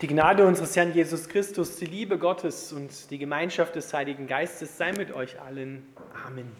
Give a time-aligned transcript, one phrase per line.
[0.00, 4.76] Die Gnade unseres Herrn Jesus Christus, die Liebe Gottes und die Gemeinschaft des Heiligen Geistes
[4.76, 5.86] sei mit euch allen.
[6.26, 6.50] Amen.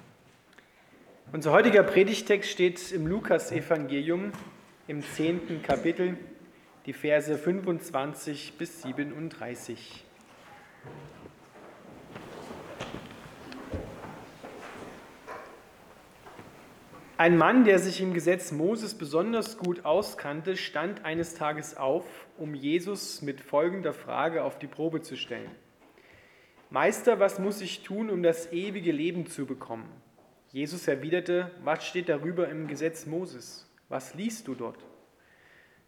[1.33, 4.31] Unser heutiger Predigtext steht im Lukas-Evangelium
[4.87, 6.17] im zehnten Kapitel,
[6.87, 10.05] die Verse 25 bis 37.
[17.17, 22.05] Ein Mann, der sich im Gesetz Moses besonders gut auskannte, stand eines Tages auf,
[22.39, 25.53] um Jesus mit folgender Frage auf die Probe zu stellen.
[26.71, 29.89] Meister, was muss ich tun, um das ewige Leben zu bekommen?
[30.49, 33.73] Jesus erwiderte, was steht darüber im Gesetz Moses?
[33.89, 34.85] Was liest du dort?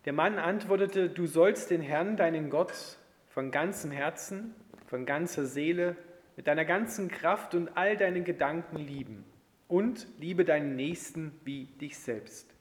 [0.04, 2.98] Der Mann antwortete, du sollst den Herrn, deinen Gott,
[3.30, 4.54] von ganzem Herzen,
[4.86, 5.96] von ganzer Seele,
[6.36, 9.24] mit deiner ganzen Kraft und all deinen Gedanken lieben
[9.68, 12.52] und liebe deinen Nächsten wie dich selbst.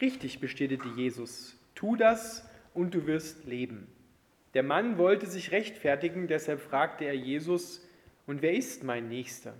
[0.00, 3.86] Richtig bestätigte Jesus, tu das und du wirst leben.
[4.54, 7.86] Der Mann wollte sich rechtfertigen, deshalb fragte er Jesus,
[8.26, 9.54] und wer ist mein Nächster?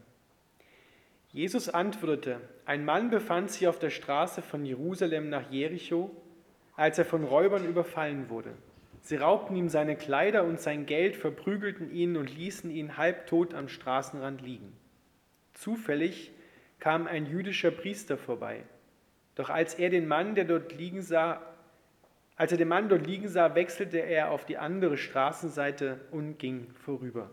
[1.33, 6.11] Jesus antwortete, ein Mann befand sich auf der Straße von Jerusalem nach Jericho,
[6.77, 8.53] als er von Räubern überfallen wurde.
[9.01, 13.69] Sie raubten ihm seine Kleider und sein Geld, verprügelten ihn und ließen ihn halbtot am
[13.69, 14.73] Straßenrand liegen.
[15.55, 16.31] Zufällig
[16.83, 18.64] kam ein jüdischer Priester vorbei.
[19.36, 21.41] Doch als er den Mann, der dort liegen sah,
[22.34, 26.66] als er den Mann dort liegen sah, wechselte er auf die andere Straßenseite und ging
[26.74, 27.30] vorüber.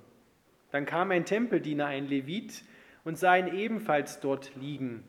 [0.70, 2.64] Dann kam ein Tempeldiener, ein Levit,
[3.04, 5.04] und sah ihn ebenfalls dort liegen.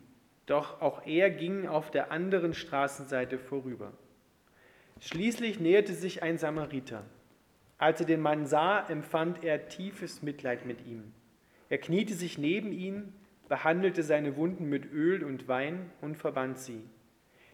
[0.46, 3.92] Doch auch er ging auf der anderen Straßenseite vorüber.
[5.00, 7.04] Schließlich näherte sich ein Samariter.
[7.76, 11.12] Als er den Mann sah, empfand er tiefes Mitleid mit ihm.
[11.68, 13.12] Er kniete sich neben ihn
[13.50, 16.84] behandelte seine Wunden mit Öl und Wein und verband sie.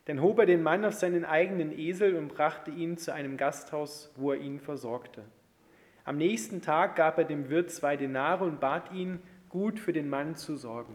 [0.04, 4.12] Dann hob er den Mann auf seinen eigenen Esel und brachte ihn zu einem Gasthaus,
[4.14, 5.24] wo er ihn versorgte.
[6.04, 10.10] Am nächsten Tag gab er dem Wirt zwei Denare und bat ihn, gut für den
[10.10, 10.94] Mann zu sorgen.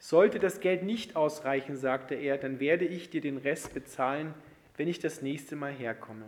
[0.00, 4.34] Sollte das Geld nicht ausreichen, sagte er, dann werde ich dir den Rest bezahlen,
[4.76, 6.26] wenn ich das nächste Mal herkomme.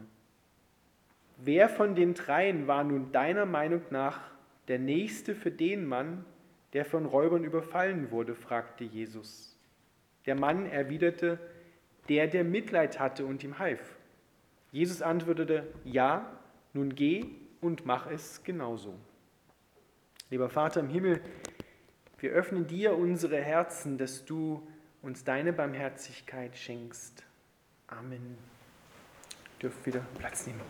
[1.37, 4.21] Wer von den dreien war nun deiner Meinung nach
[4.69, 6.25] der Nächste für den Mann,
[6.77, 8.35] der von Räubern überfallen wurde?
[8.35, 9.57] fragte Jesus.
[10.27, 11.39] Der Mann erwiderte,
[12.11, 13.97] der, der Mitleid hatte und ihm half.
[14.73, 16.39] Jesus antwortete, ja,
[16.75, 17.31] nun geh
[17.63, 18.93] und mach es genauso.
[20.29, 21.23] Lieber Vater im Himmel,
[22.19, 24.69] wir öffnen dir unsere Herzen, dass du
[25.01, 27.25] uns deine Barmherzigkeit schenkst.
[27.87, 28.37] Amen.
[29.63, 30.61] Dürft wieder Platz nehmen.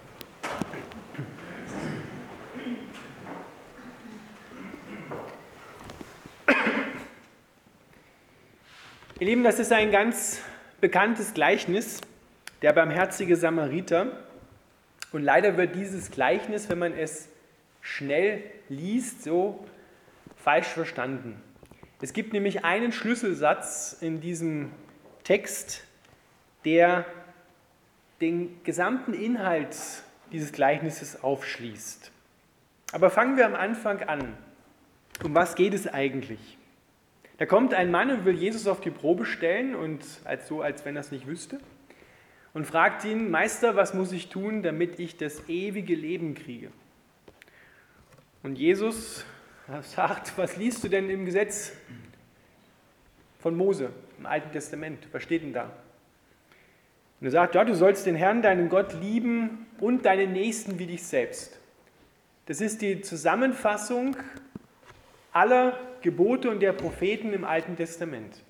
[9.27, 10.41] Ihr Lieben, das ist ein ganz
[10.81, 12.01] bekanntes Gleichnis,
[12.63, 14.13] der barmherzige Samariter.
[15.11, 17.29] Und leider wird dieses Gleichnis, wenn man es
[17.81, 19.67] schnell liest, so
[20.37, 21.43] falsch verstanden.
[22.01, 24.71] Es gibt nämlich einen Schlüsselsatz in diesem
[25.25, 25.83] Text,
[26.65, 27.05] der
[28.21, 29.77] den gesamten Inhalt
[30.31, 32.13] dieses Gleichnisses aufschließt.
[32.93, 34.39] Aber fangen wir am Anfang an.
[35.25, 36.57] Um was geht es eigentlich?
[37.39, 40.85] Da kommt ein Mann und will Jesus auf die Probe stellen und als so, als
[40.85, 41.61] wenn er es nicht wüsste
[42.55, 46.71] und fragt ihn, Meister, was muss ich tun, damit ich das ewige Leben kriege?
[48.43, 49.27] Und Jesus
[49.83, 51.73] sagt, was liest du denn im Gesetz
[53.39, 55.07] von Mose im Alten Testament?
[55.13, 55.65] Was steht denn da?
[57.21, 60.87] Und er sagt, ja, du sollst den Herrn, deinen Gott lieben und deinen Nächsten wie
[60.87, 61.59] dich selbst.
[62.47, 64.17] Das ist die Zusammenfassung
[65.33, 68.43] aller Gebote und der Propheten im Alten Testament.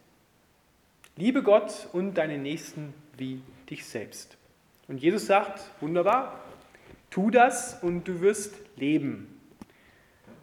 [1.16, 3.40] Liebe Gott und deinen Nächsten wie
[3.70, 4.36] dich selbst.
[4.88, 6.44] Und Jesus sagt, wunderbar,
[7.10, 9.28] tu das und du wirst leben.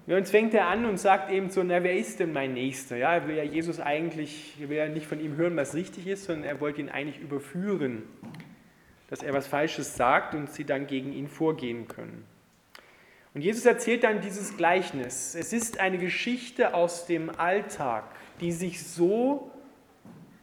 [0.06, 2.98] Ja, und fängt er an und sagt eben so, na, wer ist denn mein Nächster?
[2.98, 6.08] Ja, er will ja Jesus eigentlich, er will ja nicht von ihm hören, was richtig
[6.08, 8.04] ist, sondern er wollte ihn eigentlich überführen,
[9.10, 12.26] dass er was Falsches sagt und sie dann gegen ihn vorgehen können.
[13.34, 15.34] Und Jesus erzählt dann dieses Gleichnis.
[15.34, 18.04] Es ist eine Geschichte aus dem Alltag,
[18.40, 19.52] die sich so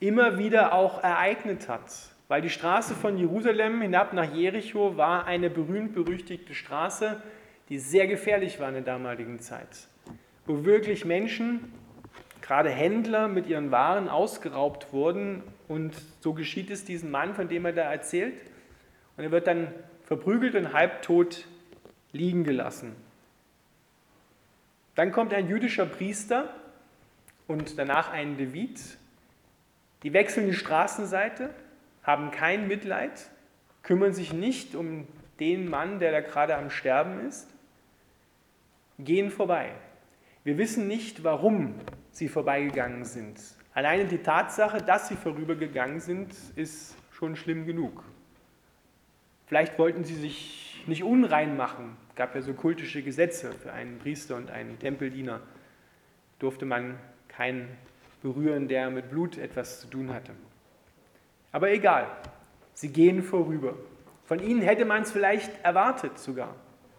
[0.00, 1.84] immer wieder auch ereignet hat.
[2.26, 7.22] Weil die Straße von Jerusalem hinab nach Jericho war eine berühmt-berüchtigte Straße,
[7.68, 9.88] die sehr gefährlich war in der damaligen Zeit.
[10.46, 11.72] Wo wirklich Menschen,
[12.40, 15.44] gerade Händler, mit ihren Waren ausgeraubt wurden.
[15.68, 18.34] Und so geschieht es diesem Mann, von dem er da erzählt.
[19.16, 19.68] Und er wird dann
[20.02, 21.46] verprügelt und halbtot
[22.12, 22.94] liegen gelassen.
[24.94, 26.54] Dann kommt ein jüdischer Priester
[27.46, 28.80] und danach ein Levit.
[30.02, 31.50] Die wechseln die Straßenseite,
[32.02, 33.30] haben kein Mitleid,
[33.82, 35.06] kümmern sich nicht um
[35.38, 37.48] den Mann, der da gerade am Sterben ist,
[38.98, 39.72] gehen vorbei.
[40.44, 41.74] Wir wissen nicht, warum
[42.10, 43.40] sie vorbeigegangen sind.
[43.72, 48.02] Alleine die Tatsache, dass sie vorübergegangen sind, ist schon schlimm genug.
[49.50, 51.96] Vielleicht wollten sie sich nicht unrein machen.
[52.10, 55.40] Es gab ja so kultische Gesetze für einen Priester und einen Tempeldiener.
[56.38, 57.66] Durfte man keinen
[58.22, 60.30] berühren, der mit Blut etwas zu tun hatte.
[61.50, 62.06] Aber egal,
[62.74, 63.74] sie gehen vorüber.
[64.24, 66.54] Von ihnen hätte man es vielleicht erwartet sogar,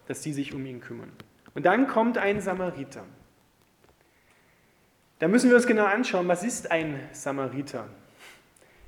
[0.06, 1.10] dass sie sich um ihn kümmern.
[1.54, 3.06] Und dann kommt ein Samariter.
[5.20, 7.88] Da müssen wir uns genau anschauen, was ist ein Samariter?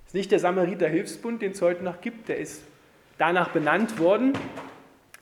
[0.02, 2.62] Es ist nicht der Samariter-Hilfsbund, den es heute noch gibt, der ist
[3.18, 4.32] danach benannt worden,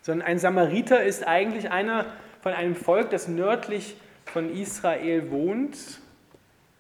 [0.01, 2.07] sondern ein Samariter ist eigentlich einer
[2.41, 3.97] von einem Volk, das nördlich
[4.27, 6.01] von Israel wohnt,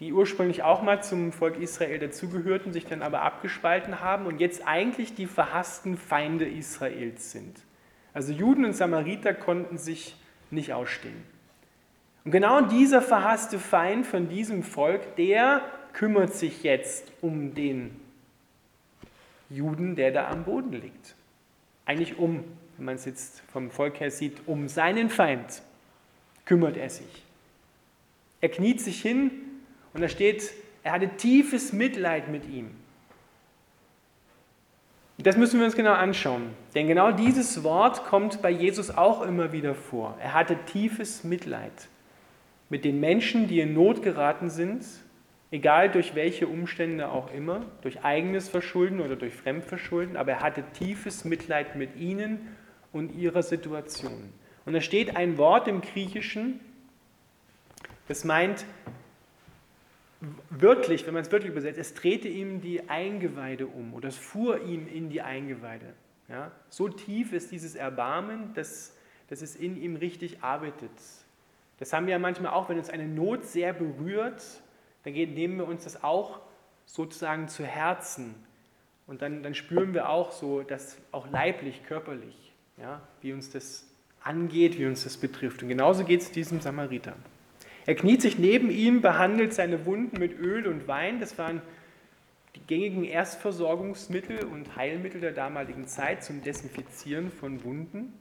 [0.00, 4.66] die ursprünglich auch mal zum Volk Israel dazugehörten, sich dann aber abgespalten haben und jetzt
[4.66, 7.60] eigentlich die verhassten Feinde Israels sind.
[8.12, 10.16] Also Juden und Samariter konnten sich
[10.50, 11.22] nicht ausstehen.
[12.24, 15.62] Und genau dieser verhasste Feind von diesem Volk, der
[15.92, 18.01] kümmert sich jetzt um den
[19.52, 21.14] Juden, der da am Boden liegt.
[21.84, 22.44] Eigentlich um,
[22.76, 25.62] wenn man es jetzt vom Volk her sieht, um seinen Feind
[26.44, 27.24] kümmert er sich.
[28.40, 29.30] Er kniet sich hin
[29.94, 30.52] und da steht,
[30.82, 32.70] er hatte tiefes Mitleid mit ihm.
[35.18, 39.52] Das müssen wir uns genau anschauen, denn genau dieses Wort kommt bei Jesus auch immer
[39.52, 40.16] wieder vor.
[40.20, 41.88] Er hatte tiefes Mitleid
[42.70, 44.84] mit den Menschen, die in Not geraten sind,
[45.52, 50.64] egal durch welche Umstände auch immer, durch eigenes Verschulden oder durch Fremdverschulden, aber er hatte
[50.72, 52.56] tiefes Mitleid mit ihnen
[52.90, 54.32] und ihrer Situation.
[54.64, 56.58] Und da steht ein Wort im Griechischen,
[58.08, 58.64] das meint,
[60.50, 64.62] wörtlich, wenn man es wörtlich übersetzt, es drehte ihm die Eingeweide um oder es fuhr
[64.62, 65.92] ihm in die Eingeweide.
[66.28, 66.50] Ja?
[66.70, 68.96] So tief ist dieses Erbarmen, dass,
[69.28, 70.90] dass es in ihm richtig arbeitet.
[71.78, 74.42] Das haben wir ja manchmal auch, wenn uns eine Not sehr berührt,
[75.04, 76.40] dann nehmen wir uns das auch
[76.86, 78.34] sozusagen zu Herzen.
[79.06, 83.86] Und dann, dann spüren wir auch so, dass auch leiblich, körperlich, ja, wie uns das
[84.22, 85.62] angeht, wie uns das betrifft.
[85.62, 87.14] Und genauso geht es diesem Samariter.
[87.84, 91.18] Er kniet sich neben ihm, behandelt seine Wunden mit Öl und Wein.
[91.18, 91.60] Das waren
[92.54, 98.12] die gängigen Erstversorgungsmittel und Heilmittel der damaligen Zeit zum Desinfizieren von Wunden.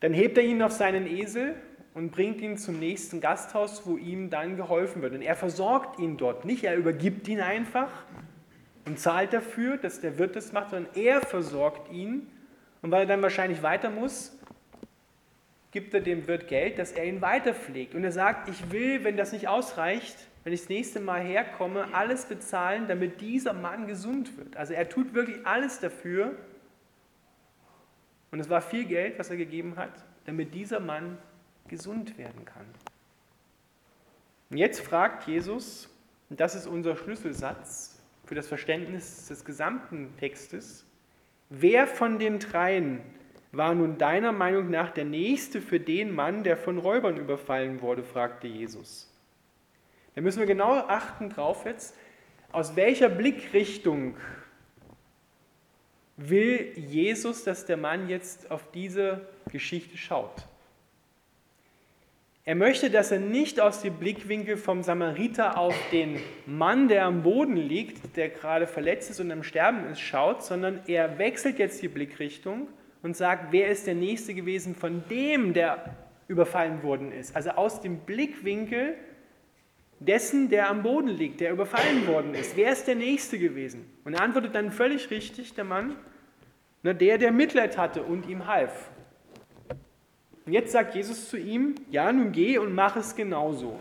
[0.00, 1.54] Dann hebt er ihn auf seinen Esel
[1.94, 5.14] und bringt ihn zum nächsten Gasthaus, wo ihm dann geholfen wird.
[5.14, 7.90] Und er versorgt ihn dort nicht, er übergibt ihn einfach
[8.86, 12.28] und zahlt dafür, dass der Wirt das macht, sondern er versorgt ihn.
[12.82, 14.38] Und weil er dann wahrscheinlich weiter muss,
[15.70, 17.94] gibt er dem Wirt Geld, dass er ihn weiterpflegt.
[17.94, 21.92] Und er sagt, ich will, wenn das nicht ausreicht, wenn ich das nächste Mal herkomme,
[21.92, 24.56] alles bezahlen, damit dieser Mann gesund wird.
[24.56, 26.34] Also er tut wirklich alles dafür.
[28.30, 29.92] Und es war viel Geld, was er gegeben hat,
[30.24, 31.18] damit dieser Mann
[31.70, 32.66] gesund werden kann.
[34.50, 35.88] Und jetzt fragt Jesus,
[36.28, 40.84] und das ist unser Schlüsselsatz für das Verständnis des gesamten Textes,
[41.48, 43.00] wer von den dreien
[43.52, 48.04] war nun deiner Meinung nach der Nächste für den Mann, der von Räubern überfallen wurde?
[48.04, 49.08] fragte Jesus.
[50.14, 51.96] Da müssen wir genau achten drauf jetzt,
[52.52, 54.16] aus welcher Blickrichtung
[56.16, 60.46] will Jesus, dass der Mann jetzt auf diese Geschichte schaut.
[62.44, 67.22] Er möchte, dass er nicht aus dem Blickwinkel vom Samariter auf den Mann, der am
[67.22, 71.82] Boden liegt, der gerade verletzt ist und am Sterben ist, schaut, sondern er wechselt jetzt
[71.82, 72.68] die Blickrichtung
[73.02, 75.96] und sagt, wer ist der Nächste gewesen von dem, der
[76.28, 77.36] überfallen worden ist.
[77.36, 78.94] Also aus dem Blickwinkel
[79.98, 82.56] dessen, der am Boden liegt, der überfallen worden ist.
[82.56, 83.84] Wer ist der Nächste gewesen?
[84.04, 85.96] Und er antwortet dann völlig richtig, der Mann,
[86.82, 88.90] na, der, der Mitleid hatte und ihm half.
[90.46, 93.78] Und jetzt sagt Jesus zu ihm, ja, nun geh und mach es genauso.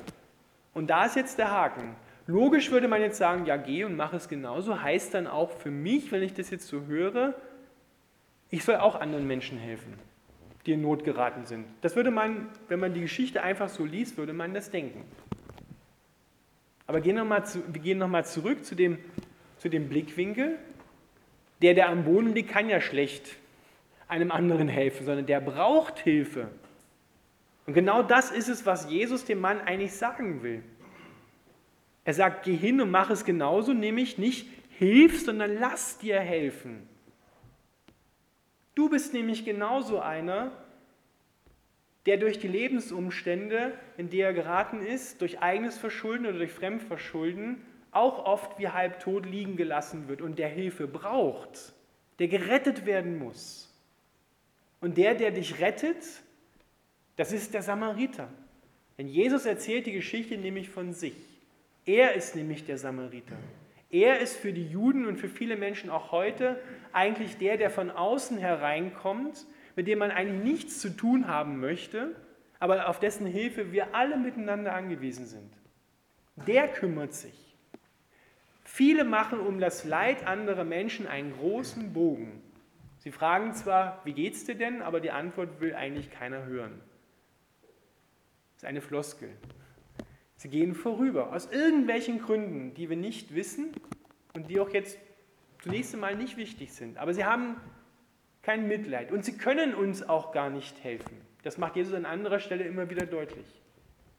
[0.74, 1.96] Und da ist jetzt der Haken.
[2.28, 5.72] Logisch würde man jetzt sagen, ja, geh und mach es genauso, heißt dann auch für
[5.72, 7.34] mich, wenn ich das jetzt so höre,
[8.52, 9.94] ich soll auch anderen Menschen helfen,
[10.66, 11.66] die in Not geraten sind.
[11.82, 15.04] Das würde man, wenn man die Geschichte einfach so liest, würde man das denken.
[16.86, 18.98] Aber gehen noch mal zu, wir gehen nochmal zurück zu dem,
[19.58, 20.58] zu dem Blickwinkel.
[21.62, 23.36] Der, der am Boden liegt, kann ja schlecht
[24.10, 26.50] einem anderen helfen, sondern der braucht Hilfe.
[27.66, 30.64] Und genau das ist es, was Jesus dem Mann eigentlich sagen will.
[32.04, 36.90] Er sagt, geh hin und mach es genauso, nämlich nicht hilf, sondern lass dir helfen.
[38.74, 40.52] Du bist nämlich genauso einer,
[42.08, 47.62] der durch die Lebensumstände, in die er geraten ist, durch eigenes Verschulden oder durch Fremdverschulden,
[47.92, 51.74] auch oft wie halbtot liegen gelassen wird und der Hilfe braucht,
[52.18, 53.69] der gerettet werden muss.
[54.82, 56.04] Und der, der dich rettet,
[57.16, 58.30] das ist der Samariter.
[58.98, 61.16] Denn Jesus erzählt die Geschichte nämlich von sich.
[61.86, 63.36] Er ist nämlich der Samariter.
[63.90, 66.60] Er ist für die Juden und für viele Menschen auch heute
[66.94, 69.46] eigentlich der, der von außen hereinkommt,
[69.76, 72.16] mit dem man eigentlich nichts zu tun haben möchte,
[72.60, 75.52] aber auf dessen Hilfe wir alle miteinander angewiesen sind.
[76.48, 77.56] Der kümmert sich.
[78.64, 82.44] Viele machen um das Leid anderer Menschen einen großen Bogen.
[83.00, 86.82] Sie fragen zwar, wie geht's dir denn, aber die Antwort will eigentlich keiner hören.
[88.54, 89.30] Das ist eine Floskel.
[90.36, 93.72] Sie gehen vorüber, aus irgendwelchen Gründen, die wir nicht wissen
[94.34, 94.98] und die auch jetzt
[95.62, 96.98] zunächst einmal nicht wichtig sind.
[96.98, 97.58] Aber sie haben
[98.42, 101.22] kein Mitleid und sie können uns auch gar nicht helfen.
[101.44, 103.48] Das macht Jesus an anderer Stelle immer wieder deutlich.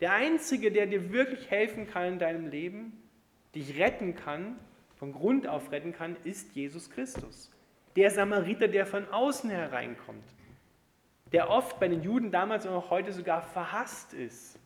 [0.00, 3.02] Der Einzige, der dir wirklich helfen kann in deinem Leben,
[3.54, 4.58] dich retten kann,
[4.96, 7.50] von Grund auf retten kann, ist Jesus Christus.
[7.96, 10.24] Der Samariter, der von außen hereinkommt,
[11.32, 14.60] der oft bei den Juden damals und auch heute sogar verhasst ist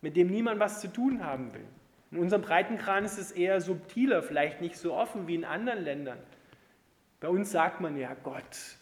[0.00, 1.64] mit dem niemand was zu tun haben will.
[2.10, 6.18] In unserem Breitenkran ist es eher subtiler, vielleicht nicht so offen wie in anderen Ländern.
[7.20, 8.78] Bei uns sagt man ja, Gott,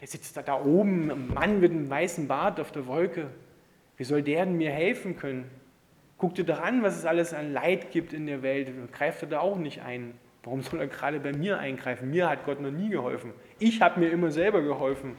[0.00, 3.30] der sitzt da, da oben, ein Mann mit einem weißen Bart auf der Wolke.
[3.96, 5.50] Wie soll der denn mir helfen können?
[6.16, 8.70] Guck dir doch an, was es alles an Leid gibt in der Welt.
[8.92, 10.14] Greift er da auch nicht ein?
[10.44, 12.10] Warum soll er gerade bei mir eingreifen?
[12.10, 13.32] Mir hat Gott noch nie geholfen.
[13.58, 15.16] Ich habe mir immer selber geholfen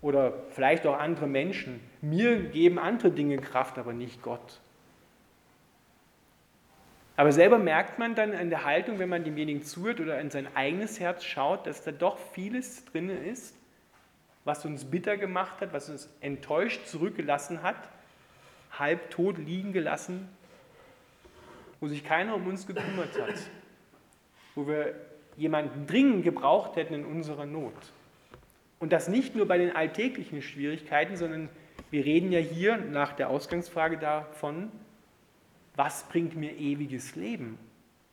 [0.00, 1.80] oder vielleicht auch andere Menschen.
[2.00, 4.60] Mir geben andere Dinge Kraft, aber nicht Gott.
[7.16, 10.46] Aber selber merkt man dann in der Haltung, wenn man demjenigen zuhört oder in sein
[10.54, 13.56] eigenes Herz schaut, dass da doch vieles drin ist,
[14.44, 17.88] was uns bitter gemacht hat, was uns enttäuscht zurückgelassen hat,
[18.70, 20.28] halbtot liegen gelassen,
[21.80, 23.34] wo sich keiner um uns gekümmert hat,
[24.58, 24.94] wo wir
[25.36, 27.72] jemanden dringend gebraucht hätten in unserer Not.
[28.80, 31.48] Und das nicht nur bei den alltäglichen Schwierigkeiten, sondern
[31.92, 34.72] wir reden ja hier nach der Ausgangsfrage davon,
[35.76, 37.56] was bringt mir ewiges Leben?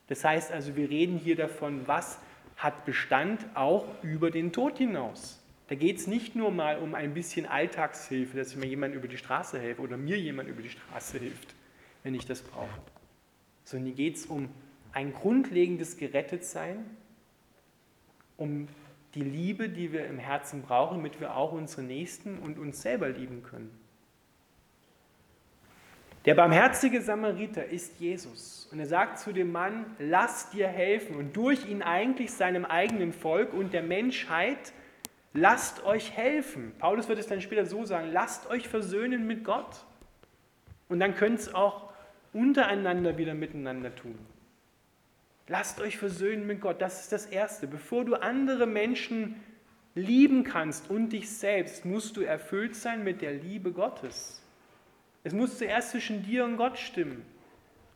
[0.05, 2.19] Das heißt also, wir reden hier davon, was
[2.57, 5.41] hat Bestand auch über den Tod hinaus.
[5.67, 9.17] Da geht es nicht nur mal um ein bisschen Alltagshilfe, dass mir jemand über die
[9.17, 11.55] Straße helfe oder mir jemand über die Straße hilft,
[12.03, 12.69] wenn ich das brauche,
[13.63, 14.49] sondern hier geht es um
[14.95, 16.85] ein grundlegendes Gerettetsein,
[18.37, 18.69] um
[19.13, 23.09] die Liebe, die wir im Herzen brauchen, damit wir auch unsere Nächsten und uns selber
[23.09, 23.77] lieben können.
[26.23, 31.35] Der barmherzige Samariter ist Jesus und er sagt zu dem Mann, lass dir helfen und
[31.35, 34.71] durch ihn eigentlich seinem eigenen Volk und der Menschheit,
[35.33, 36.71] lasst euch helfen.
[36.79, 39.85] Paulus wird es dann später so sagen, lasst euch versöhnen mit Gott.
[40.87, 41.89] Und dann könnt es auch
[42.31, 44.17] untereinander wieder miteinander tun.
[45.47, 46.81] Lasst euch versöhnen mit Gott.
[46.81, 47.67] Das ist das Erste.
[47.67, 49.35] Bevor du andere Menschen
[49.93, 54.41] lieben kannst und dich selbst, musst du erfüllt sein mit der Liebe Gottes.
[55.23, 57.23] Es muss zuerst zwischen dir und Gott stimmen.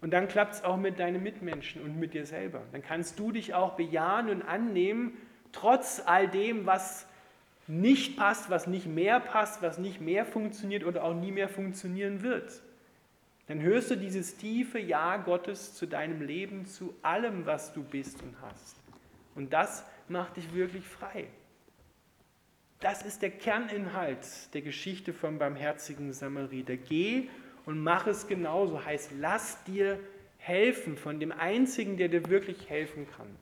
[0.01, 2.61] Und dann klappt es auch mit deinen Mitmenschen und mit dir selber.
[2.71, 5.17] Dann kannst du dich auch bejahen und annehmen,
[5.51, 7.05] trotz all dem, was
[7.67, 12.21] nicht passt, was nicht mehr passt, was nicht mehr funktioniert oder auch nie mehr funktionieren
[12.21, 12.61] wird
[13.49, 18.21] dann hörst du dieses tiefe Ja Gottes zu deinem Leben, zu allem, was du bist
[18.21, 18.75] und hast.
[19.33, 21.25] Und das macht dich wirklich frei.
[22.79, 26.77] Das ist der Kerninhalt der Geschichte vom barmherzigen Samariter.
[26.77, 27.27] Geh
[27.65, 28.85] und mach es genauso.
[28.85, 29.99] Heißt, lass dir
[30.37, 33.35] helfen von dem Einzigen, der dir wirklich helfen kann.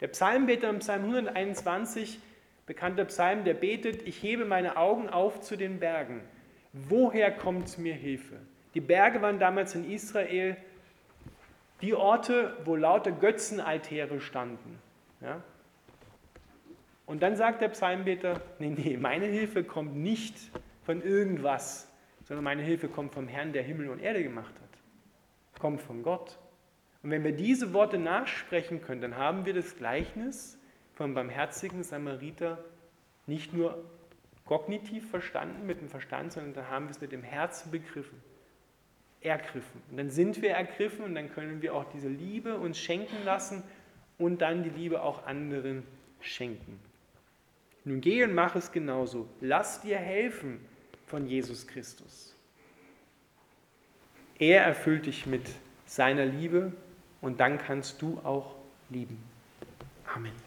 [0.00, 2.20] Der Psalmbeter im Psalm 121,
[2.66, 6.20] bekannter Psalm, der betet, ich hebe meine Augen auf zu den Bergen.
[6.72, 8.38] Woher kommt mir Hilfe?
[8.74, 10.56] Die Berge waren damals in Israel
[11.80, 14.78] die Orte, wo lauter Götzenaltäre standen.
[15.20, 15.42] Ja?
[17.06, 20.36] Und dann sagt der Psalmbeter, nee, nee, meine Hilfe kommt nicht
[20.84, 21.88] von irgendwas,
[22.24, 25.60] sondern meine Hilfe kommt vom Herrn, der Himmel und Erde gemacht hat.
[25.60, 26.38] Kommt von Gott.
[27.02, 30.58] Und wenn wir diese Worte nachsprechen können, dann haben wir das Gleichnis
[30.94, 32.64] vom barmherzigen Samariter
[33.26, 33.84] nicht nur
[34.46, 38.20] kognitiv verstanden mit dem Verstand, sondern dann haben wir es mit dem Herzen begriffen
[39.24, 39.82] ergriffen.
[39.90, 43.62] Und dann sind wir ergriffen und dann können wir auch diese Liebe uns schenken lassen
[44.18, 45.82] und dann die Liebe auch anderen
[46.20, 46.78] schenken.
[47.84, 49.28] Nun geh und mach es genauso.
[49.40, 50.60] Lass dir helfen
[51.06, 52.34] von Jesus Christus.
[54.38, 55.48] Er erfüllt dich mit
[55.86, 56.72] seiner Liebe
[57.20, 58.54] und dann kannst du auch
[58.90, 59.18] lieben.
[60.14, 60.43] Amen.